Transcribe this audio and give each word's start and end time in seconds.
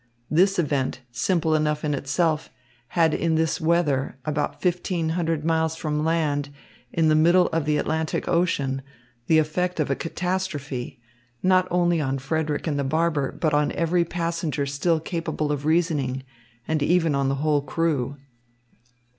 This 0.31 0.57
event, 0.57 1.01
simple 1.11 1.53
enough 1.53 1.85
in 1.85 1.93
itself, 1.93 2.49
had 2.97 3.13
in 3.13 3.35
this 3.35 3.61
weather, 3.61 4.17
about 4.25 4.59
fifteen 4.59 5.09
hundred 5.09 5.45
miles 5.45 5.75
from 5.75 6.03
land, 6.03 6.49
in 6.91 7.07
the 7.07 7.13
middle 7.13 7.49
of 7.49 7.65
the 7.65 7.77
Atlantic 7.77 8.27
Ocean, 8.27 8.81
the 9.27 9.37
effect 9.37 9.79
of 9.79 9.91
a 9.91 9.95
catastrophe, 9.95 10.99
not 11.43 11.67
only 11.69 12.01
on 12.01 12.17
Frederick 12.17 12.65
and 12.65 12.79
the 12.79 12.83
barber, 12.83 13.31
but 13.31 13.53
on 13.53 13.71
every 13.73 14.03
passenger 14.03 14.65
still 14.65 14.99
capable 14.99 15.51
of 15.51 15.67
reasoning, 15.67 16.23
and 16.67 16.81
even 16.81 17.13
on 17.13 17.29
the 17.29 17.35
whole 17.35 17.61
crew. 17.61 18.17